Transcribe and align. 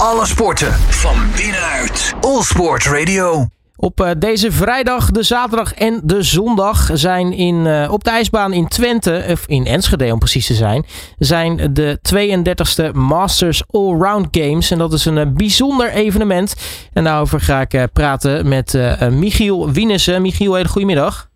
Alle 0.00 0.26
sporten 0.26 0.72
van 0.72 1.16
binnenuit. 1.36 2.14
All 2.20 2.42
Sport 2.42 2.86
Radio. 2.86 3.46
Op 3.76 4.00
uh, 4.00 4.10
deze 4.18 4.52
vrijdag, 4.52 5.10
de 5.10 5.22
zaterdag 5.22 5.74
en 5.74 6.00
de 6.04 6.22
zondag 6.22 6.88
zijn 6.92 7.32
in, 7.32 7.54
uh, 7.54 7.92
op 7.92 8.04
de 8.04 8.10
ijsbaan 8.10 8.52
in 8.52 8.68
Twente, 8.68 9.24
of 9.30 9.46
in 9.46 9.66
Enschede 9.66 10.12
om 10.12 10.18
precies 10.18 10.46
te 10.46 10.54
zijn, 10.54 10.84
zijn 11.18 11.74
de 11.74 11.98
32e 12.14 12.92
Masters 12.92 13.62
Allround 13.70 14.28
Games. 14.30 14.70
En 14.70 14.78
dat 14.78 14.92
is 14.92 15.04
een 15.04 15.16
uh, 15.16 15.24
bijzonder 15.34 15.90
evenement. 15.90 16.56
En 16.92 17.04
daarover 17.04 17.40
ga 17.40 17.60
ik 17.68 17.88
praten 17.92 18.48
met 18.48 18.78
Michiel 19.10 19.70
Wienissen. 19.70 20.22
Michiel, 20.22 20.54
hele 20.54 20.68
goedemiddag. 20.68 21.28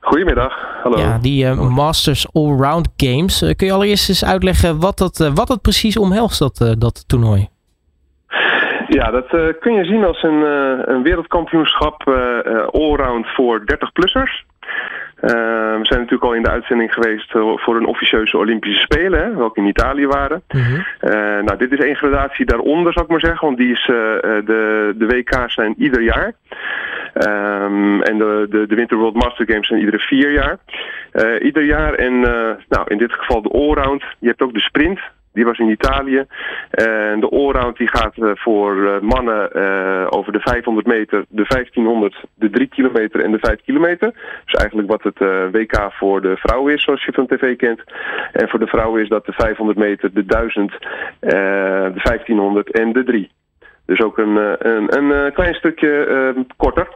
Goedemiddag, 0.00 0.52
hallo. 0.82 0.98
Ja, 0.98 1.18
die 1.18 1.54
Masters 1.54 2.26
Allround 2.32 2.88
Games. 2.96 3.38
kun 3.38 3.66
je 3.66 3.72
allereerst 3.72 4.08
eens 4.08 4.24
uitleggen 4.24 4.80
wat 4.80 4.98
dat, 4.98 5.30
wat 5.34 5.46
dat 5.46 5.60
precies 5.60 5.96
omhelst, 5.96 6.38
dat, 6.38 6.74
dat 6.78 7.04
toernooi? 7.06 7.52
Ja, 8.94 9.10
dat 9.10 9.32
uh, 9.32 9.48
kun 9.60 9.72
je 9.72 9.84
zien 9.84 10.04
als 10.04 10.22
een, 10.22 10.40
uh, 10.40 10.78
een 10.84 11.02
wereldkampioenschap 11.02 12.08
uh, 12.08 12.66
allround 12.66 13.26
voor 13.26 13.60
30-plussers. 13.60 14.44
we 15.20 15.80
zijn 15.82 16.00
natuurlijk 16.00 16.24
al 16.24 16.34
in 16.34 16.42
de 16.42 16.50
uitzending 16.50 16.92
geweest 16.92 17.30
voor 17.30 17.76
een 17.76 17.86
officieuze 17.86 18.36
Olympische 18.36 18.80
Spelen, 18.80 19.24
hè, 19.24 19.34
welke 19.34 19.60
in 19.60 19.66
Italië 19.66 20.06
waren. 20.06 20.42
Mm 20.48 20.84
nou, 21.44 21.56
dit 21.58 21.72
is 21.72 21.78
één 21.78 21.96
gradatie 21.96 22.46
daaronder, 22.46 22.92
zou 22.92 23.04
ik 23.04 23.10
maar 23.10 23.20
zeggen, 23.20 23.46
want 23.46 23.58
die 23.58 23.72
is, 23.72 23.84
de, 23.86 24.94
de 24.96 25.06
WK's 25.06 25.54
zijn 25.54 25.74
ieder 25.78 26.02
jaar. 26.02 26.32
Um, 27.14 28.02
en 28.02 28.18
de, 28.18 28.46
de, 28.50 28.66
de 28.66 28.74
Winter 28.74 28.96
World 28.96 29.14
Master 29.14 29.46
Games 29.46 29.66
zijn 29.66 29.80
iedere 29.80 29.98
vier 29.98 30.32
jaar. 30.32 30.58
ieder 31.40 31.64
jaar 31.64 31.94
en 31.94 32.20
nou, 32.68 32.84
in 32.86 32.98
dit 32.98 33.12
geval 33.12 33.42
de 33.42 33.50
allround. 33.50 34.04
Je 34.18 34.28
hebt 34.28 34.42
ook 34.42 34.54
de 34.54 34.60
sprint, 34.60 35.00
die 35.34 35.44
was 35.44 35.58
in 35.58 35.68
Italië. 35.68 36.24
En 36.70 37.20
de 37.20 37.28
allround 37.28 37.76
die 37.76 37.88
gaat 37.88 38.16
eh, 38.16 38.30
voor 38.34 38.86
eh, 38.86 39.00
mannen 39.00 39.50
uh, 39.56 40.06
over 40.08 40.32
de 40.32 40.40
500 40.40 40.86
meter, 40.86 41.24
de 41.28 41.44
1500, 41.48 42.24
de 42.34 42.50
3 42.50 42.68
kilometer 42.68 43.24
en 43.24 43.30
de 43.30 43.38
5 43.38 43.60
kilometer. 43.64 44.12
Dus 44.44 44.54
eigenlijk 44.54 44.88
wat 44.88 45.02
het 45.02 45.18
WK 45.52 45.92
voor 45.92 46.20
de 46.20 46.36
vrouwen 46.36 46.74
is, 46.74 46.82
zoals 46.82 47.04
je 47.04 47.12
van 47.12 47.26
tv 47.26 47.56
kent. 47.56 47.82
En 48.32 48.48
voor 48.48 48.58
de 48.58 48.66
vrouwen 48.66 49.02
is 49.02 49.08
dat 49.08 49.26
de 49.26 49.32
500 49.32 49.78
meter, 49.78 50.12
de 50.12 50.24
1000, 50.24 50.72
de 51.20 52.00
1500 52.02 52.70
en 52.70 52.92
de 52.92 53.04
3. 53.04 53.30
Dus 53.86 54.00
ook 54.00 54.18
een, 54.18 54.36
een, 54.68 54.98
een 54.98 55.32
klein 55.32 55.54
stukje 55.54 56.34
korter. 56.56 56.88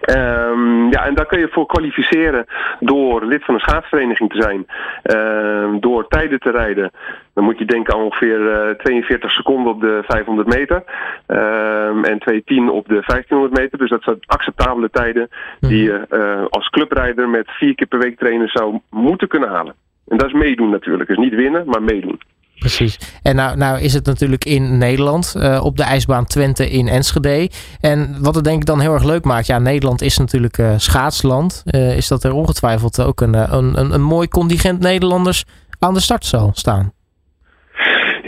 Um, 0.00 0.90
ja, 0.90 1.06
en 1.06 1.14
daar 1.14 1.26
kun 1.26 1.38
je 1.38 1.48
voor 1.48 1.66
kwalificeren 1.66 2.46
door 2.80 3.24
lid 3.24 3.44
van 3.44 3.54
een 3.54 3.60
schaatsvereniging 3.60 4.30
te 4.30 4.42
zijn. 4.42 4.66
Um, 5.02 5.80
door 5.80 6.08
tijden 6.08 6.40
te 6.40 6.50
rijden. 6.50 6.90
Dan 7.34 7.44
moet 7.44 7.58
je 7.58 7.64
denken 7.64 7.94
aan 7.94 8.00
ongeveer 8.00 8.40
uh, 8.40 8.70
eh, 8.70 8.76
42 8.76 9.30
seconden 9.30 9.72
op 9.72 9.80
de 9.80 10.02
500 10.06 10.48
meter. 10.48 10.84
Um, 11.26 12.04
en 12.04 12.18
2.10 12.30 12.70
op 12.70 12.88
de 12.88 13.02
1500 13.06 13.58
meter. 13.58 13.78
Dus 13.78 13.90
dat 13.90 14.02
zijn 14.02 14.16
acceptabele 14.26 14.90
tijden 14.90 15.28
die 15.60 15.82
je 15.82 16.06
uh, 16.10 16.46
als 16.48 16.68
clubrijder 16.68 17.28
met 17.28 17.50
vier 17.50 17.74
keer 17.74 17.86
per 17.86 17.98
week 17.98 18.18
trainen 18.18 18.48
zou 18.48 18.80
moeten 18.90 19.28
kunnen 19.28 19.48
halen. 19.48 19.74
En 20.08 20.16
dat 20.16 20.26
is 20.26 20.32
meedoen 20.32 20.70
natuurlijk. 20.70 21.08
Dus 21.08 21.18
niet 21.18 21.34
winnen, 21.34 21.62
maar 21.66 21.82
meedoen. 21.82 22.20
Precies. 22.58 22.98
En 23.22 23.36
nou, 23.36 23.56
nou 23.56 23.80
is 23.80 23.92
het 23.92 24.06
natuurlijk 24.06 24.44
in 24.44 24.78
Nederland, 24.78 25.34
uh, 25.36 25.60
op 25.64 25.76
de 25.76 25.82
ijsbaan 25.82 26.24
Twente 26.24 26.70
in 26.70 26.88
Enschede. 26.88 27.50
En 27.80 28.16
wat 28.22 28.34
het 28.34 28.44
denk 28.44 28.60
ik 28.60 28.66
dan 28.66 28.80
heel 28.80 28.94
erg 28.94 29.04
leuk 29.04 29.24
maakt, 29.24 29.46
ja, 29.46 29.58
Nederland 29.58 30.02
is 30.02 30.18
natuurlijk 30.18 30.58
uh, 30.58 30.74
schaatsland. 30.76 31.62
Uh, 31.66 31.96
is 31.96 32.08
dat 32.08 32.24
er 32.24 32.32
ongetwijfeld 32.32 33.00
ook 33.00 33.20
een, 33.20 33.54
een, 33.54 33.80
een, 33.80 33.94
een 33.94 34.02
mooi 34.02 34.28
contingent 34.28 34.80
Nederlanders 34.80 35.44
aan 35.78 35.94
de 35.94 36.00
start 36.00 36.26
zal 36.26 36.50
staan? 36.54 36.92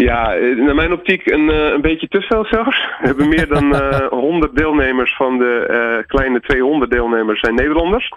Ja, 0.04 0.34
naar 0.56 0.74
mijn 0.74 0.92
optiek 0.92 1.26
een, 1.26 1.48
een 1.48 1.80
beetje 1.80 2.08
te 2.08 2.20
veel 2.20 2.44
zelfs. 2.44 2.86
We 3.00 3.06
hebben 3.06 3.28
meer 3.28 3.48
dan 3.48 3.74
uh, 3.74 4.06
100 4.08 4.56
deelnemers 4.56 5.16
van 5.16 5.38
de 5.38 5.68
uh, 5.70 6.06
kleine 6.06 6.40
200 6.40 6.90
deelnemers 6.90 7.40
zijn 7.40 7.54
Nederlanders. 7.54 8.12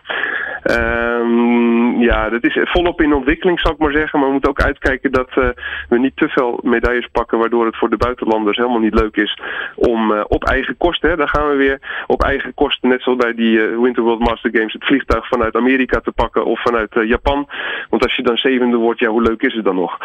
Um, 0.64 2.02
ja, 2.02 2.30
dat 2.30 2.44
is 2.44 2.60
volop 2.64 3.02
in 3.02 3.14
ontwikkeling, 3.14 3.60
zou 3.60 3.74
ik 3.74 3.80
maar 3.80 3.92
zeggen. 3.92 4.20
Maar 4.20 4.28
we 4.28 4.34
moeten 4.34 4.50
ook 4.50 4.62
uitkijken 4.62 5.12
dat 5.12 5.30
uh, 5.38 5.50
we 5.90 6.00
niet 6.00 6.16
te 6.16 6.28
veel 6.28 6.60
medailles 6.64 7.08
pakken, 7.12 7.38
waardoor 7.38 7.66
het 7.66 7.78
voor 7.78 7.90
de 7.90 7.98
buitenlanders 7.98 8.58
helemaal 8.58 8.80
niet 8.80 9.00
leuk 9.00 9.16
is 9.16 9.40
om 9.76 10.12
op 10.22 10.44
eigen 10.44 10.78
kosten, 10.78 11.10
hè, 11.10 11.16
daar 11.16 11.30
gaan 11.30 11.50
we 11.50 11.56
weer, 11.56 11.80
op 12.08 12.24
eigen 12.24 12.54
kosten, 12.54 12.90
net 12.90 13.02
zoals 13.02 13.20
bij 13.20 13.34
die 13.34 13.60
Winter 13.60 14.04
World 14.04 14.20
Master 14.20 14.52
Games, 14.54 14.74
het 14.74 14.86
vliegtuig 14.86 15.28
vanuit 15.28 15.56
Amerika 15.56 16.00
te 16.00 16.12
pakken 16.12 16.46
of 16.46 16.62
vanuit 16.62 16.94
Japan. 16.94 17.48
Want 17.90 18.04
als 18.04 18.16
je 18.16 18.24
dan 18.24 18.38
zevende 18.38 18.78
wordt, 18.78 19.00
ja, 19.00 19.08
hoe 19.10 19.22
leuk 19.22 19.42
is 19.42 19.54
het 19.54 19.66
dan 19.66 19.76
nog? 19.76 19.98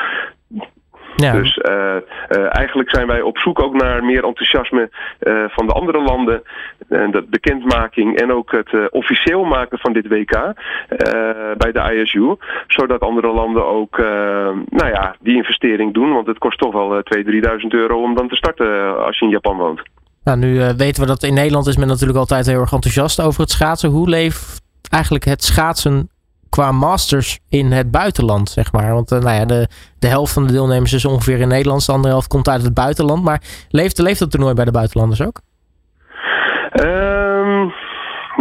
Ja. 1.17 1.33
Dus 1.33 1.57
uh, 1.57 1.75
uh, 1.75 2.57
eigenlijk 2.57 2.91
zijn 2.91 3.07
wij 3.07 3.21
op 3.21 3.39
zoek 3.39 3.63
ook 3.63 3.75
naar 3.75 4.05
meer 4.05 4.25
enthousiasme 4.25 4.91
uh, 5.21 5.45
van 5.49 5.67
de 5.67 5.73
andere 5.73 6.03
landen. 6.03 6.43
En 6.89 7.11
de 7.11 7.27
bekendmaking 7.31 8.17
en 8.17 8.33
ook 8.33 8.53
het 8.53 8.91
officieel 8.91 9.45
maken 9.45 9.79
van 9.79 9.93
dit 9.93 10.09
WK 10.09 10.55
bij 11.57 11.73
de 11.73 12.01
ISU. 12.03 12.37
Zodat 12.67 13.01
andere 13.01 13.33
landen 13.33 13.67
ook 13.67 13.99
nou 14.69 14.89
ja, 14.89 15.17
die 15.21 15.37
investering 15.37 15.95
doen. 15.95 16.13
Want 16.13 16.27
het 16.27 16.39
kost 16.39 16.59
toch 16.59 16.73
wel 16.73 17.03
2.000, 17.17 17.25
3.000 17.25 17.67
euro 17.69 18.03
om 18.03 18.15
dan 18.15 18.29
te 18.29 18.37
starten 18.37 19.05
als 19.05 19.19
je 19.19 19.25
in 19.25 19.31
Japan 19.31 19.57
woont. 19.57 19.83
Nou, 20.25 20.39
nu 20.39 20.59
weten 20.77 21.03
we 21.03 21.09
dat 21.09 21.23
in 21.23 21.35
Nederland 21.35 21.67
is 21.67 21.77
men 21.77 21.89
natuurlijk 21.89 22.19
altijd 22.19 22.47
heel 22.47 22.61
erg 22.61 22.73
enthousiast 22.73 23.21
over 23.21 23.41
het 23.41 23.51
schaatsen. 23.51 23.91
Hoe 23.91 24.09
leeft 24.09 24.63
eigenlijk 24.91 25.25
het 25.25 25.45
schaatsen 25.45 26.11
qua 26.57 26.73
masters 26.73 27.39
in 27.51 27.73
het 27.73 27.91
buitenland, 27.91 28.49
zeg 28.49 28.73
maar. 28.73 28.93
Want 28.93 29.13
uh, 29.13 29.19
nou 29.19 29.37
ja, 29.37 29.45
de, 29.45 29.69
de 29.99 30.07
helft 30.07 30.33
van 30.33 30.47
de 30.47 30.53
deelnemers 30.53 30.93
is 30.93 31.05
ongeveer 31.05 31.41
in 31.41 31.49
Nederland, 31.49 31.87
de 31.87 31.93
andere 31.93 32.13
helft 32.13 32.29
komt 32.29 32.49
uit 32.49 32.63
het 32.63 32.75
buitenland. 32.75 33.25
Maar 33.25 33.41
leeft, 33.71 33.99
leeft 33.99 34.19
dat 34.19 34.31
toernooi 34.31 34.55
bij 34.55 34.65
de 34.65 34.71
buitenlanders 34.71 35.23
ook? 35.23 35.41
Um, 36.81 37.73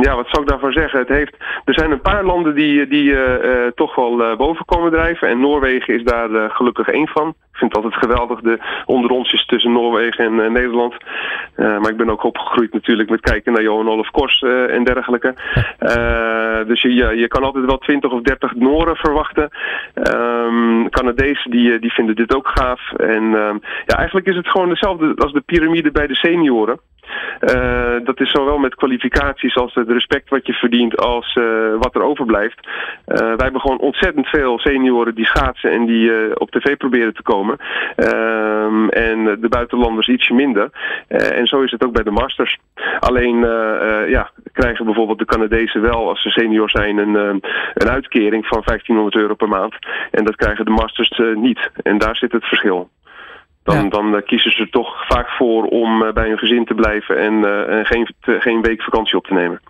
ja, 0.02 0.16
wat 0.16 0.28
zou 0.28 0.44
ik 0.44 0.50
daarvan 0.50 0.72
zeggen? 0.72 1.00
Het 1.00 1.08
heeft, 1.08 1.36
er 1.66 1.74
zijn 1.74 1.92
een 1.92 2.02
paar 2.02 2.24
landen 2.24 2.56
die, 2.56 2.88
die 2.88 3.12
uh, 3.12 3.68
toch 3.76 3.96
wel 3.96 4.22
uh, 4.22 4.38
boven 4.38 4.66
komen 4.66 4.92
drijven. 4.92 5.28
En 5.28 5.40
Noorwegen 5.40 5.94
is 5.94 6.04
daar 6.04 6.50
gelukkig 6.50 6.88
één 6.88 7.08
van. 7.08 7.28
Ik 7.28 7.62
vind 7.62 7.76
het 7.76 7.84
altijd 7.84 8.04
geweldig, 8.04 8.42
de 8.42 8.60
onderonsjes 8.86 9.46
tussen 9.46 9.72
Noorwegen 9.72 10.26
en 10.26 10.52
Nederland. 10.52 10.96
maar 11.56 11.90
ik 11.90 11.98
ben 11.98 12.10
ook 12.10 12.24
opgegroeid 12.24 12.74
natuurlijk 12.74 13.10
met 13.10 13.22
kijken 13.22 13.54
naar 13.54 13.62
Johan 13.62 13.90
Olaf 13.90 14.12
Kors 14.12 14.42
en 14.70 14.84
dergelijke. 14.84 15.34
Dus 16.64 16.82
je, 16.82 16.92
je 16.94 17.28
kan 17.28 17.44
altijd 17.44 17.66
wel 17.66 17.78
20 17.78 18.12
of 18.12 18.22
30 18.22 18.56
Nooren 18.56 18.96
verwachten. 18.96 19.50
Um, 19.94 20.90
Canadezen 20.90 21.52
die, 21.52 21.80
die 21.80 21.94
vinden 21.94 22.16
dit 22.16 22.36
ook 22.36 22.48
gaaf. 22.48 22.92
En 22.92 23.24
um, 23.24 23.60
ja, 23.86 23.98
eigenlijk 23.98 24.28
is 24.28 24.36
het 24.36 24.48
gewoon 24.48 24.70
hetzelfde 24.70 25.14
als 25.16 25.34
de 25.34 25.42
piramide 25.46 25.92
bij 25.92 26.08
de 26.08 26.16
senioren. 26.16 26.80
Uh, 27.42 27.96
dat 28.04 28.20
is 28.20 28.32
zowel 28.32 28.58
met 28.58 28.76
kwalificaties 28.76 29.56
als 29.56 29.74
het 29.74 29.90
respect 29.90 30.30
wat 30.30 30.46
je 30.46 30.54
verdient 30.54 30.98
als 30.98 31.36
uh, 31.36 31.46
wat 31.80 31.96
er 31.96 32.04
overblijft. 32.04 32.68
Uh, 32.68 33.18
wij 33.18 33.36
hebben 33.38 33.62
gewoon 33.62 33.80
ontzettend 33.80 34.28
veel 34.28 34.60
senioren 34.60 35.16
die 35.16 35.26
schaatsen 35.26 35.72
en 35.72 35.86
die 35.86 36.40
op 36.40 36.52
tv 36.52 36.78
proberen 36.78 37.14
te 37.14 37.22
komen. 37.22 37.58
Ehm, 37.96 38.88
en 38.88 39.38
de 39.42 39.50
buitenlanders 39.50 40.08
ietsje 40.08 40.34
minder. 40.34 40.70
en 41.08 41.48
zo 41.48 41.62
is 41.62 41.72
het 41.72 41.86
ook 41.86 41.94
bij 41.94 42.04
de 42.04 42.12
Masters. 42.12 42.58
Alleen 43.00 43.40
ja, 44.08 44.30
krijgen 44.54 44.86
bijvoorbeeld 44.86 45.20
de 45.20 45.26
Canadezen 45.26 45.82
wel 45.82 46.10
als 46.10 46.22
ze 46.22 46.30
senior 46.30 46.70
zijn 46.70 46.98
een, 46.98 47.16
een 47.74 47.90
uitkering 47.90 48.46
van 48.48 48.62
1500 48.66 49.16
euro 49.16 49.34
per 49.34 49.48
maand. 49.48 49.76
En 50.12 50.24
dat 50.24 50.36
krijgen 50.36 50.66
de 50.66 50.72
Masters 50.72 51.22
niet. 51.36 51.70
En 51.84 51.98
daar 51.98 52.16
zit 52.16 52.32
het 52.32 52.46
verschil. 52.46 52.90
Dan, 53.66 53.84
ja. 53.84 53.90
dan 53.90 54.16
uh, 54.16 54.22
kiezen 54.26 54.52
ze 54.52 54.70
toch 54.70 55.08
vaak 55.08 55.30
voor 55.30 55.64
om 55.64 56.02
uh, 56.02 56.14
bij 56.14 56.28
hun 56.28 56.38
gezin 56.38 56.66
te 56.66 56.74
blijven 56.74 57.18
en, 57.18 57.68
en 57.70 57.86
geen, 57.86 58.14
te, 58.22 58.38
geen 58.40 58.62
week 58.62 58.82
vakantie 58.82 59.18
op 59.18 59.26
te 59.26 59.34
nemen. 59.34 59.62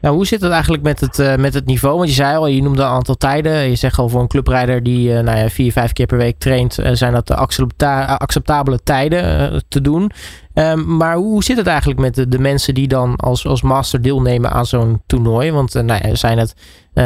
Nou, 0.00 0.14
hoe 0.14 0.26
zit 0.26 0.40
het 0.40 0.52
eigenlijk 0.52 0.82
met 0.82 1.00
het, 1.00 1.36
met 1.40 1.54
het 1.54 1.66
niveau? 1.66 1.96
Want 1.96 2.08
je 2.08 2.14
zei 2.14 2.36
al, 2.36 2.46
je 2.46 2.62
noemde 2.62 2.82
een 2.82 2.88
aantal 2.88 3.14
tijden. 3.14 3.68
Je 3.68 3.74
zegt 3.74 3.98
al 3.98 4.08
voor 4.08 4.20
een 4.20 4.28
clubrijder 4.28 4.82
die 4.82 5.12
nou 5.12 5.38
ja, 5.38 5.48
vier, 5.48 5.72
vijf 5.72 5.92
keer 5.92 6.06
per 6.06 6.18
week 6.18 6.38
traint, 6.38 6.78
zijn 6.92 7.12
dat 7.12 7.30
accepta 7.30 8.04
acceptabele 8.04 8.82
tijden 8.82 9.62
te 9.68 9.80
doen. 9.80 10.10
Um, 10.54 10.96
maar 10.96 11.16
hoe 11.16 11.44
zit 11.44 11.56
het 11.56 11.66
eigenlijk 11.66 12.00
met 12.00 12.14
de, 12.14 12.28
de, 12.28 12.38
mensen 12.38 12.74
die 12.74 12.88
dan 12.88 13.16
als, 13.16 13.46
als 13.46 13.62
master 13.62 14.02
deelnemen 14.02 14.50
aan 14.50 14.66
zo'n 14.66 15.02
toernooi? 15.06 15.52
Want 15.52 15.74
uh, 15.74 15.82
nou 15.82 16.08
ja, 16.08 16.14
zijn 16.14 16.38
het 16.38 16.54
uh, 16.94 17.04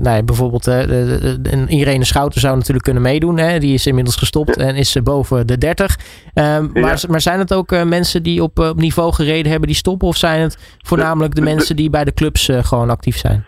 nou 0.00 0.16
ja, 0.16 0.22
bijvoorbeeld 0.22 0.66
Irene 1.68 2.04
Schouten 2.04 2.40
zou 2.40 2.56
natuurlijk 2.56 2.84
kunnen 2.84 3.02
meedoen. 3.02 3.38
Hè? 3.38 3.58
Die 3.58 3.74
is 3.74 3.86
inmiddels 3.86 4.16
gestopt 4.16 4.56
en 4.56 4.76
is 4.76 4.96
boven 5.02 5.46
de 5.46 5.58
30. 5.58 5.98
Um, 6.34 6.44
ja. 6.44 6.70
maar, 6.72 7.04
maar 7.08 7.20
zijn 7.20 7.38
het 7.38 7.54
ook 7.54 7.84
mensen 7.84 8.22
die 8.22 8.42
op, 8.42 8.58
op 8.58 8.80
niveau 8.80 9.12
gereden 9.12 9.50
hebben 9.50 9.68
die 9.68 9.76
stoppen? 9.76 10.08
Of 10.08 10.16
zijn 10.16 10.40
het 10.40 10.58
voornamelijk 10.78 11.34
de 11.34 11.40
mensen 11.40 11.76
die 11.76 11.90
bij 11.90 12.04
de 12.04 12.12
clubs 12.12 12.48
gewoon 12.62 12.90
actief 12.90 13.16
zijn? 13.16 13.46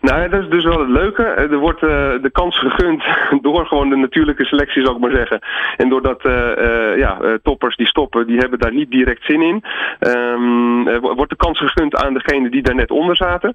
Nou, 0.00 0.28
dat 0.28 0.42
is 0.42 0.48
dus 0.48 0.64
wel 0.64 0.80
het 0.80 0.88
leuke. 0.88 1.22
Er 1.22 1.58
wordt 1.58 1.82
uh, 1.82 1.90
de 2.22 2.30
kans 2.32 2.58
gegund 2.58 3.02
door 3.44 3.66
gewoon 3.66 3.88
de 3.88 3.96
natuurlijke 3.96 4.44
selectie, 4.44 4.82
zou 4.82 4.94
ik 4.94 5.00
maar 5.00 5.10
zeggen. 5.10 5.38
En 5.76 5.88
doordat 5.88 6.24
uh, 6.24 6.96
ja, 6.96 7.38
toppers 7.42 7.76
die 7.76 7.86
stoppen, 7.86 8.26
die 8.26 8.38
hebben 8.38 8.58
daar 8.58 8.72
niet 8.72 8.90
direct 8.90 9.24
zin 9.24 9.42
in. 9.42 9.64
Um, 10.00 11.00
wordt 11.00 11.30
de 11.30 11.36
kans 11.36 11.58
gegund 11.58 11.96
aan 11.96 12.14
degenen 12.14 12.50
die 12.50 12.62
daar 12.62 12.74
net 12.74 12.90
onder 12.90 13.16
zaten. 13.16 13.54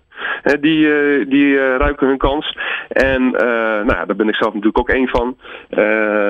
die 0.59 0.87
die 1.27 1.57
ruiken 1.77 2.07
hun 2.07 2.17
kans. 2.17 2.57
En 2.87 3.31
nou 3.31 3.93
ja, 3.93 4.05
daar 4.05 4.15
ben 4.15 4.27
ik 4.27 4.35
zelf 4.35 4.53
natuurlijk 4.53 4.79
ook 4.79 4.89
één 4.89 5.07
van. 5.07 5.37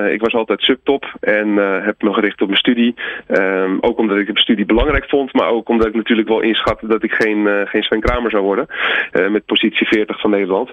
ik 0.09 0.21
was 0.21 0.33
altijd 0.33 0.61
subtop 0.61 1.05
en 1.19 1.55
heb 1.83 2.01
me 2.01 2.13
gericht 2.13 2.41
op 2.41 2.47
mijn 2.47 2.59
studie. 2.59 2.95
Um, 3.27 3.77
ook 3.81 3.97
omdat 3.97 4.17
ik 4.17 4.33
de 4.33 4.39
studie 4.39 4.65
belangrijk 4.65 5.09
vond, 5.09 5.33
maar 5.33 5.47
ook 5.47 5.69
omdat 5.69 5.87
ik 5.87 5.95
natuurlijk 5.95 6.27
wel 6.27 6.41
inschatte 6.41 6.87
dat 6.87 7.03
ik 7.03 7.11
geen, 7.11 7.67
geen 7.67 7.83
Sven 7.83 7.99
Kramer 7.99 8.31
zou 8.31 8.43
worden. 8.43 8.67
met 9.11 9.45
positie 9.45 9.87
40 10.05 10.21
van 10.21 10.29
Nederland. 10.29 10.69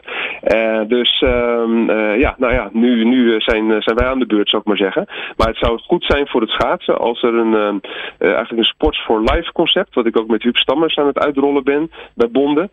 Uh, 0.55 0.81
dus 0.89 1.21
um, 1.21 1.91
uh, 1.91 2.19
ja, 2.19 2.35
nou 2.39 2.53
ja, 2.53 2.69
nu, 2.73 3.05
nu 3.05 3.35
eh, 3.35 3.41
zijn, 3.41 3.83
zijn 3.83 3.97
wij 3.97 4.07
aan 4.07 4.19
de 4.19 4.27
beurt, 4.27 4.49
zou 4.49 4.63
ik 4.63 4.69
maar 4.69 4.77
zeggen. 4.77 5.07
Maar 5.37 5.47
het 5.47 5.57
zou 5.57 5.79
goed 5.79 6.05
zijn 6.05 6.29
voor 6.29 6.41
het 6.41 6.51
schaatsen 6.51 6.99
als 6.99 7.23
er 7.23 7.35
een, 7.35 7.53
uh, 7.53 8.29
eigenlijk 8.29 8.59
een 8.59 8.65
Sports 8.65 9.05
for 9.05 9.21
Life 9.21 9.53
concept, 9.53 9.95
wat 9.95 10.07
ik 10.07 10.19
ook 10.19 10.29
met 10.29 10.43
Huub 10.43 10.57
Stammers 10.57 10.97
aan 10.97 11.07
het 11.07 11.19
uitrollen 11.19 11.65
ben 11.65 11.91
bij 12.15 12.31
Bonden, 12.31 12.71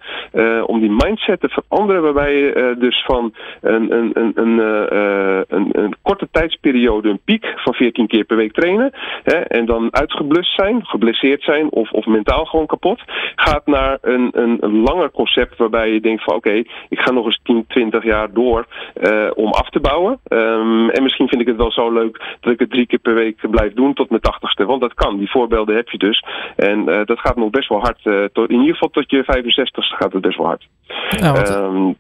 om 0.66 0.80
die 0.80 0.92
mindset 0.92 1.40
te 1.40 1.50
veranderen 1.50 2.02
waarbij 2.02 2.36
je 2.36 2.76
dus 2.80 3.04
van 3.06 3.34
een, 3.62 3.92
een, 3.94 4.12
een, 4.14 4.32
een, 4.36 5.70
een, 5.72 5.96
korte 6.02 6.28
tijdsperiode 6.32 7.10
een 7.10 7.22
piek 7.26 7.54
van 7.56 7.74
14 7.74 8.08
keer 8.08 8.24
per 8.24 8.38
week 8.38 8.54
trainen 8.54 8.92
hè, 9.24 9.36
en 9.36 9.66
dan 9.66 9.88
uitgeblust 9.96 10.56
zijn, 10.56 10.86
geblesseerd 10.86 11.44
zijn 11.44 11.72
of, 11.72 11.92
of 11.92 12.06
mentaal 12.06 12.46
gewoon 12.46 12.66
kapot, 12.66 13.02
gaat 13.36 13.66
naar 13.66 13.98
een, 14.02 14.30
een, 14.34 14.58
een 14.60 14.82
langer 14.82 15.12
concept 15.12 15.58
waarbij 15.58 15.92
je 15.92 16.00
denkt 16.00 16.24
van 16.24 16.36
oké, 16.36 16.47
okay, 16.48 16.68
ik 16.90 17.00
ga 17.00 17.12
nog 17.12 17.26
eens 17.26 17.40
10, 17.44 17.66
20 17.68 18.04
jaar 18.04 18.34
door 18.34 18.68
uh, 19.02 19.28
om 19.34 19.52
af 19.52 19.70
te 19.70 19.80
bouwen. 19.80 20.20
Um, 20.28 20.90
en 20.90 21.04
misschien 21.04 21.28
vind 21.28 21.42
ik 21.42 21.48
het 21.48 21.56
wel 21.56 21.72
zo 21.72 21.92
leuk 21.92 22.38
dat 22.40 22.54
ik 22.54 22.60
het 22.60 22.70
drie 22.70 22.88
keer 22.88 23.00
per 23.00 23.14
week 23.14 23.50
blijf 23.50 23.74
doen 23.74 23.94
tot 23.94 24.10
mijn 24.10 24.22
tachtigste. 24.22 24.66
Want 24.66 24.82
dat 24.82 24.94
kan, 24.94 25.18
die 25.18 25.32
voorbeelden 25.32 25.76
heb 25.76 25.90
je 25.90 25.98
dus. 25.98 26.24
En 26.56 26.90
uh, 26.90 27.06
dat 27.06 27.20
gaat 27.20 27.36
nog 27.36 27.50
best 27.50 27.70
wel 27.70 27.80
hard. 27.80 28.00
Uh, 28.04 28.26
tot, 28.34 28.50
in 28.50 28.60
ieder 28.60 28.74
geval 28.74 28.90
tot 28.90 29.10
je 29.10 29.24
65ste 29.24 29.96
gaat 29.98 30.14
het 30.14 30.22
best 30.22 30.38
wel 30.38 30.48
hard. 30.48 30.68
Ja, 31.10 31.64
um, 31.64 31.96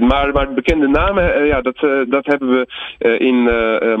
maar, 0.00 0.32
maar 0.32 0.52
bekende 0.54 0.88
namen, 0.88 1.46
ja, 1.46 1.60
dat, 1.60 1.76
dat 2.08 2.26
hebben 2.26 2.50
we 2.50 2.66
in 3.18 3.42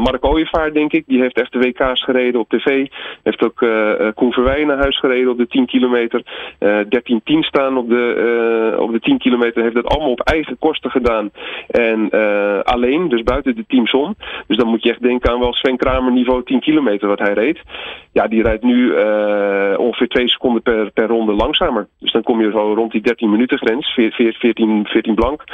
Mark 0.00 0.24
Ooyevaar, 0.24 0.72
denk 0.72 0.92
ik. 0.92 1.04
Die 1.06 1.20
heeft 1.20 1.40
echt 1.40 1.52
de 1.52 1.58
WK's 1.58 2.02
gereden 2.02 2.40
op 2.40 2.48
tv. 2.48 2.86
Heeft 3.22 3.44
ook 3.44 3.66
Koen 4.14 4.32
Verwij 4.32 4.64
naar 4.64 4.78
huis 4.78 4.98
gereden 4.98 5.30
op 5.30 5.38
de 5.38 5.46
10 5.46 5.66
kilometer. 5.66 6.22
13-10 6.64 6.88
staan 7.24 7.76
op 7.76 7.88
de, 7.88 8.76
op 8.78 8.92
de 8.92 9.00
10 9.00 9.18
kilometer 9.18 9.62
heeft 9.62 9.74
dat 9.74 9.86
allemaal 9.86 10.10
op 10.10 10.20
eigen 10.20 10.58
kosten 10.58 10.90
gedaan. 10.90 11.30
En 11.68 12.10
alleen, 12.64 13.08
dus 13.08 13.22
buiten 13.22 13.56
de 13.56 13.64
teams 13.68 13.92
om. 13.92 14.14
Dus 14.46 14.56
dan 14.56 14.68
moet 14.68 14.82
je 14.82 14.90
echt 14.90 15.02
denken 15.02 15.30
aan 15.30 15.40
wel 15.40 15.52
Sven 15.52 15.76
Kramer 15.76 16.12
niveau 16.12 16.44
10 16.44 16.60
kilometer 16.60 17.08
wat 17.08 17.18
hij 17.18 17.32
reed. 17.32 17.60
Ja, 18.12 18.26
die 18.26 18.42
rijdt 18.42 18.62
nu 18.62 18.92
ongeveer 19.76 20.08
2 20.08 20.28
seconden 20.28 20.62
per, 20.62 20.90
per 20.90 21.06
ronde 21.06 21.32
langzamer. 21.32 21.88
Dus 21.98 22.12
dan 22.12 22.22
kom 22.22 22.40
je 22.40 22.50
zo 22.50 22.72
rond 22.74 22.92
die 22.92 23.00
13 23.00 23.30
minuten 23.30 23.58
grens, 23.58 23.88
14, 23.94 24.86
14 24.86 25.14
blank. 25.14 25.44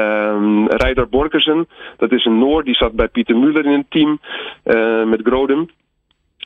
Um, 0.00 0.68
Rijder 0.68 1.08
Borkersen, 1.08 1.68
dat 1.96 2.12
is 2.12 2.24
een 2.24 2.38
Noor, 2.38 2.64
die 2.64 2.74
zat 2.74 2.92
bij 2.92 3.08
Pieter 3.08 3.36
Muller 3.36 3.64
in 3.64 3.72
een 3.72 3.86
team 3.88 4.20
uh, 4.64 5.04
met 5.04 5.20
Grodem. 5.22 5.68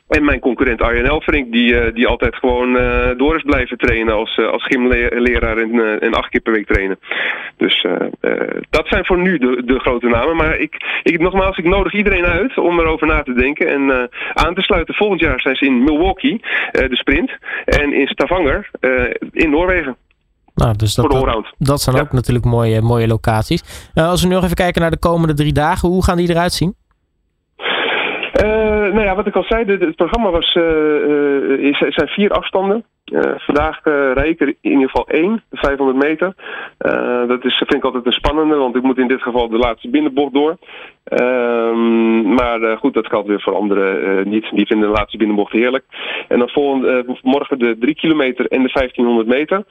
En 0.07 0.25
mijn 0.25 0.39
concurrent 0.39 0.81
Arjen 0.81 1.05
Elfrink, 1.05 1.51
die, 1.51 1.73
uh, 1.73 1.93
die 1.93 2.07
altijd 2.07 2.35
gewoon 2.35 2.75
uh, 2.75 3.09
door 3.17 3.35
is 3.35 3.43
blijven 3.43 3.77
trainen 3.77 4.13
als, 4.13 4.37
uh, 4.37 4.47
als 4.47 4.63
gymleraar 4.63 5.57
en, 5.57 5.99
en 5.99 6.13
acht 6.13 6.29
keer 6.29 6.41
per 6.41 6.53
week 6.53 6.67
trainen. 6.67 6.99
Dus 7.57 7.85
dat 8.69 8.87
zijn 8.87 9.05
voor 9.05 9.17
nu 9.17 9.37
de, 9.37 9.61
de 9.65 9.79
grote 9.79 10.07
namen. 10.07 10.35
Maar 10.35 10.57
ik, 10.57 10.99
ik, 11.03 11.19
nogmaals, 11.19 11.57
ik 11.57 11.65
nodig 11.65 11.93
iedereen 11.93 12.25
uit 12.25 12.57
om 12.57 12.79
erover 12.79 13.07
na 13.07 13.23
te 13.23 13.33
denken 13.33 13.67
en 13.67 14.09
aan 14.33 14.53
te 14.53 14.61
sluiten. 14.61 14.95
Volgend 14.95 15.19
jaar 15.19 15.41
zijn 15.41 15.55
ze 15.55 15.65
in 15.65 15.83
Milwaukee, 15.83 16.41
de 16.71 16.95
sprint, 16.95 17.31
en 17.65 17.93
in 17.93 18.07
Stavanger 18.07 18.69
in 19.31 19.49
Noorwegen. 19.49 19.95
Nou, 20.55 20.75
dus 20.75 20.93
dat, 20.93 21.11
dat, 21.11 21.53
dat, 21.57 21.81
zijn 21.81 21.95
ja. 21.95 22.01
ook 22.01 22.11
natuurlijk 22.11 22.45
mooie, 22.45 22.81
mooie 22.81 23.07
locaties. 23.07 23.63
als 23.93 24.21
we 24.21 24.27
nu 24.27 24.33
nog 24.33 24.43
even 24.43 24.55
kijken 24.55 24.81
naar 24.81 24.91
de 24.91 24.97
komende 24.97 25.33
drie 25.33 25.53
dagen, 25.53 25.89
hoe 25.89 26.03
gaan 26.03 26.17
die 26.17 26.29
eruit 26.29 26.53
zien? 26.53 26.75
Uh, 28.45 28.93
nou 28.93 29.01
ja, 29.01 29.15
wat 29.15 29.27
ik 29.27 29.35
al 29.35 29.43
zei, 29.43 29.65
het 29.65 29.95
programma 29.95 30.29
was, 30.29 30.55
uh, 30.55 31.69
is, 31.69 31.77
zijn 31.77 32.07
vier 32.07 32.31
afstanden. 32.31 32.85
Vandaag 33.37 33.85
uh, 33.85 34.25
ik 34.25 34.41
er 34.41 34.47
in 34.47 34.71
ieder 34.71 34.89
geval 34.89 35.07
één, 35.07 35.43
de 35.49 35.57
500 35.57 35.97
meter. 35.97 36.33
Dat 37.27 37.45
is, 37.45 37.57
vind 37.57 37.73
ik 37.73 37.83
altijd 37.83 38.05
een 38.05 38.11
spannende, 38.11 38.55
want 38.55 38.75
ik 38.75 38.81
moet 38.81 38.97
in 38.97 39.07
dit 39.07 39.21
geval 39.21 39.49
de 39.49 39.57
laatste 39.57 39.89
binnenbocht 39.89 40.33
door. 40.33 40.57
Ehm, 41.03 42.33
maar 42.33 42.77
goed, 42.77 42.93
dat 42.93 43.07
geldt 43.07 43.27
weer 43.27 43.41
voor 43.41 43.55
anderen 43.55 44.29
niet. 44.29 44.49
Die 44.51 44.65
vinden 44.65 44.87
de 44.87 44.95
laatste 44.95 45.17
binnenbocht 45.17 45.51
heerlijk. 45.51 45.83
En 46.27 46.39
dan 46.39 46.49
volgende, 46.49 47.17
morgen 47.21 47.59
de 47.59 47.77
3 47.79 47.95
kilometer 47.95 48.47
en 48.47 48.63
de 48.63 48.69
1500 48.73 49.27
meter. 49.27 49.63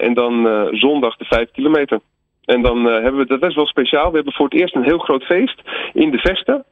en 0.00 0.14
dan 0.14 0.68
zondag 0.70 1.16
de 1.16 1.24
5 1.24 1.50
kilometer. 1.50 2.00
En 2.44 2.62
dan 2.62 2.84
hebben 2.84 3.16
we, 3.16 3.26
dat 3.26 3.50
is 3.50 3.54
wel 3.54 3.66
speciaal, 3.66 4.10
we 4.10 4.16
hebben 4.16 4.32
voor 4.32 4.48
het 4.48 4.60
eerst 4.60 4.74
een 4.74 4.84
heel 4.84 4.98
groot 4.98 5.24
feest 5.24 5.62
in 5.92 6.10
de 6.10 6.18
Vesten. 6.18 6.64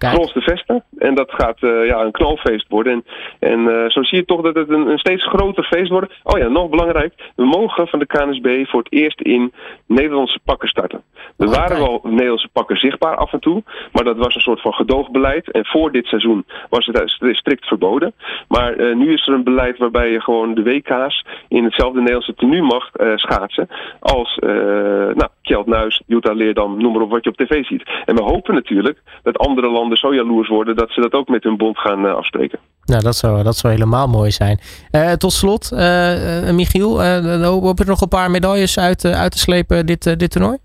De 0.00 0.40
Vesten. 0.40 0.84
En 0.98 1.14
dat 1.14 1.30
gaat 1.32 1.62
uh, 1.62 1.86
ja, 1.86 2.00
een 2.00 2.10
knalfeest 2.10 2.68
worden. 2.68 2.92
En, 2.92 3.04
en 3.50 3.60
uh, 3.60 3.88
zo 3.88 4.02
zie 4.02 4.18
je 4.18 4.24
toch 4.24 4.40
dat 4.40 4.54
het 4.54 4.68
een, 4.68 4.86
een, 4.86 4.98
steeds 4.98 5.28
groter 5.28 5.64
feest 5.64 5.90
wordt. 5.90 6.12
Oh 6.22 6.38
ja, 6.38 6.48
nog 6.48 6.68
belangrijk. 6.68 7.14
We 7.36 7.44
mogen 7.44 7.88
van 7.88 7.98
de 7.98 8.06
KNSB 8.06 8.66
voor 8.66 8.82
het 8.82 8.92
eerst 8.92 9.20
in 9.20 9.52
Nederlandse 9.86 10.38
pakken 10.44 10.68
starten. 10.68 11.02
Er 11.36 11.46
oh, 11.46 11.54
waren 11.54 11.78
wel 11.78 12.00
Nederlandse 12.04 12.48
pakken 12.52 12.76
zichtbaar 12.76 13.16
af 13.16 13.32
en 13.32 13.40
toe. 13.40 13.62
Maar 13.92 14.04
dat 14.04 14.16
was 14.16 14.34
een 14.34 14.40
soort 14.40 14.60
van 14.60 14.72
gedoogbeleid. 14.72 15.50
En 15.50 15.66
voor 15.66 15.92
dit 15.92 16.06
seizoen 16.06 16.44
was 16.68 16.86
het 16.86 17.36
strikt 17.36 17.66
verboden. 17.66 18.12
Maar 18.48 18.76
uh, 18.76 18.96
nu 18.96 19.12
is 19.12 19.26
er 19.26 19.34
een 19.34 19.44
beleid 19.44 19.78
waarbij 19.78 20.10
je 20.10 20.20
gewoon 20.20 20.54
de 20.54 20.62
WK's 20.62 21.24
in 21.48 21.64
hetzelfde 21.64 21.98
Nederlandse 21.98 22.34
tenue 22.34 22.62
mag 22.62 22.90
schaatsen. 23.14 23.68
Als 24.00 24.36
nou, 24.40 25.28
Kjeld 25.42 25.66
Nuis, 25.66 26.02
Jutta 26.06 26.32
Leerdam, 26.32 26.82
noem 26.82 26.92
maar 26.92 27.02
op 27.02 27.10
wat 27.10 27.24
je 27.24 27.30
op 27.30 27.36
tv 27.36 27.64
ziet. 27.64 27.90
En 28.04 28.14
we 28.14 28.22
hopen 28.22 28.54
natuurlijk 28.54 28.98
dat 29.22 29.38
andere 29.38 29.70
landen 29.70 29.89
landen 29.90 29.98
zo 29.98 30.14
jaloers 30.14 30.48
worden 30.48 30.76
dat 30.76 30.90
ze 30.90 31.00
dat 31.00 31.12
ook 31.12 31.28
met 31.28 31.42
hun 31.42 31.56
bond 31.56 31.78
gaan 31.78 32.04
uh, 32.04 32.14
afspreken. 32.14 32.58
Nou, 32.84 33.02
dat 33.02 33.16
zou, 33.16 33.42
dat 33.42 33.56
zou 33.56 33.72
helemaal 33.72 34.08
mooi 34.08 34.30
zijn. 34.30 34.60
Uh, 34.92 35.12
tot 35.12 35.32
slot, 35.32 35.70
uh, 35.72 36.50
Michiel, 36.50 37.04
hoop 37.42 37.78
je 37.78 37.84
er 37.84 37.90
nog 37.90 38.00
een 38.00 38.08
paar 38.08 38.30
medailles 38.30 38.78
uit, 38.78 39.04
uit 39.04 39.32
te 39.32 39.38
slepen 39.38 39.86
dit, 39.86 40.18
dit 40.18 40.30
toernooi? 40.30 40.56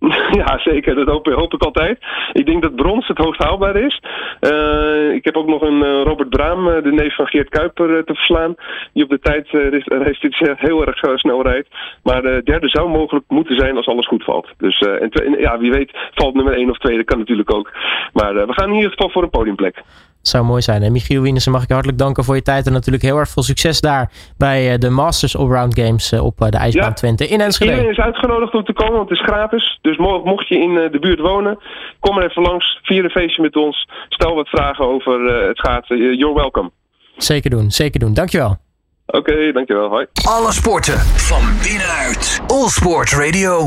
Ja, 0.30 0.58
zeker. 0.58 0.94
Dat 0.94 1.08
hoop, 1.08 1.52
ik 1.52 1.62
altijd. 1.62 1.98
Ik 2.32 2.46
denk 2.46 2.62
dat 2.62 2.76
brons 2.76 3.06
het 3.06 3.18
hoogst 3.18 3.42
haalbaar 3.42 3.76
is. 3.76 4.02
Uh, 4.40 5.12
ik 5.12 5.24
heb 5.24 5.36
ook 5.36 5.46
nog 5.46 5.62
een 5.62 5.82
uh, 5.82 6.02
Robert 6.02 6.28
Braam, 6.28 6.68
uh, 6.68 6.82
de 6.82 6.92
neef 6.92 7.14
van 7.14 7.26
Geert 7.26 7.48
Kuiper, 7.48 8.04
te 8.04 8.14
verslaan. 8.14 8.54
Die 8.92 9.02
op 9.02 9.10
de 9.10 9.18
tijd 9.18 9.52
uh, 9.52 10.50
heel 10.56 10.86
erg 10.86 11.18
snel 11.18 11.42
rijdt. 11.42 11.68
Maar 12.02 12.22
de 12.22 12.40
derde 12.44 12.68
zou 12.68 12.88
mogelijk 12.88 13.24
moeten 13.28 13.56
zijn 13.56 13.76
als 13.76 13.86
alles 13.86 14.06
goed 14.06 14.24
valt. 14.24 14.48
Dus 14.58 14.80
en, 14.80 15.10
ja, 15.38 15.58
wie 15.58 15.70
weet 15.70 15.96
valt 16.14 16.34
nummer 16.34 16.54
1 16.54 16.70
of 16.70 16.78
2, 16.78 16.96
dat 16.96 17.04
kan 17.04 17.18
natuurlijk 17.18 17.54
ook. 17.54 17.72
Maar 18.12 18.34
we 18.46 18.52
gaan 18.52 18.68
in 18.68 18.74
ieder 18.74 18.90
geval 18.90 19.10
voor 19.10 19.22
een 19.22 19.30
podiumplek 19.30 19.82
zou 20.28 20.44
mooi 20.44 20.62
zijn. 20.62 20.82
En 20.82 20.92
Michiel 20.92 21.22
Wienesen 21.22 21.52
mag 21.52 21.62
ik 21.62 21.68
je 21.68 21.72
hartelijk 21.72 22.00
danken 22.00 22.24
voor 22.24 22.34
je 22.34 22.42
tijd. 22.42 22.66
En 22.66 22.72
natuurlijk 22.72 23.04
heel 23.04 23.18
erg 23.18 23.28
veel 23.28 23.42
succes 23.42 23.80
daar 23.80 24.10
bij 24.38 24.72
eh, 24.72 24.78
de 24.78 24.90
Masters 24.90 25.36
Allround 25.36 25.78
Games 25.80 26.12
eh, 26.12 26.24
op 26.24 26.40
eh, 26.40 26.48
de 26.48 26.56
IJsbaan 26.56 26.94
Twente 26.94 27.28
in 27.28 27.40
Enschede. 27.40 27.70
Iedereen 27.70 27.92
is 27.92 27.98
uitgenodigd 27.98 28.54
om 28.54 28.64
te 28.64 28.72
komen, 28.72 28.96
want 28.96 29.08
het 29.08 29.18
is 29.18 29.24
gratis. 29.24 29.78
Dus 29.82 29.96
mocht 30.24 30.48
je 30.48 30.58
in 30.58 30.74
de 30.92 30.98
buurt 31.00 31.20
wonen, 31.20 31.58
kom 32.00 32.18
er 32.18 32.30
even 32.30 32.42
langs. 32.42 32.78
Vier 32.82 33.04
een 33.04 33.10
feestje 33.10 33.42
met 33.42 33.56
ons. 33.56 33.88
Stel 34.08 34.34
wat 34.34 34.48
vragen 34.48 34.88
over 34.88 35.20
het 35.48 35.56
schaatsen. 35.56 36.16
You're 36.16 36.34
welcome. 36.34 36.70
Zeker 37.16 37.50
doen, 37.50 37.70
zeker 37.70 38.00
doen. 38.00 38.14
Dankjewel. 38.14 38.56
Oké, 39.06 39.18
okay, 39.18 39.52
dankjewel. 39.52 39.88
Hoi. 39.88 40.06
Alle 40.28 40.52
sporten 40.52 40.98
van 40.98 41.42
binnenuit. 41.62 42.40
All 42.46 42.68
Sport 42.68 43.12
Radio. 43.12 43.66